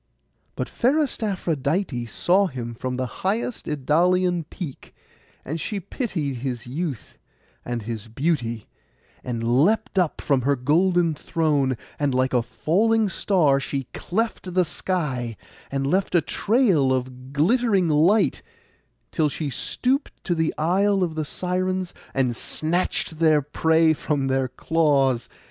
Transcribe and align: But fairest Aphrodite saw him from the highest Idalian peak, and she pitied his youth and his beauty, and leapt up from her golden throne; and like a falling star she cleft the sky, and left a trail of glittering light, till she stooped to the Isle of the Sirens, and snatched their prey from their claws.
But 0.55 0.67
fairest 0.67 1.21
Aphrodite 1.21 2.07
saw 2.07 2.47
him 2.47 2.73
from 2.73 2.97
the 2.97 3.05
highest 3.21 3.67
Idalian 3.67 4.45
peak, 4.49 4.95
and 5.45 5.61
she 5.61 5.79
pitied 5.79 6.37
his 6.37 6.65
youth 6.65 7.19
and 7.63 7.83
his 7.83 8.07
beauty, 8.07 8.65
and 9.23 9.43
leapt 9.43 9.99
up 9.99 10.19
from 10.19 10.41
her 10.41 10.55
golden 10.55 11.13
throne; 11.13 11.77
and 11.99 12.15
like 12.15 12.33
a 12.33 12.41
falling 12.41 13.09
star 13.09 13.59
she 13.59 13.83
cleft 13.93 14.55
the 14.55 14.65
sky, 14.65 15.37
and 15.69 15.85
left 15.85 16.15
a 16.15 16.21
trail 16.21 16.91
of 16.91 17.31
glittering 17.31 17.87
light, 17.87 18.41
till 19.11 19.29
she 19.29 19.51
stooped 19.51 20.13
to 20.23 20.33
the 20.33 20.51
Isle 20.57 21.03
of 21.03 21.13
the 21.13 21.25
Sirens, 21.25 21.93
and 22.15 22.35
snatched 22.35 23.19
their 23.19 23.43
prey 23.43 23.93
from 23.93 24.25
their 24.29 24.47
claws. 24.47 25.29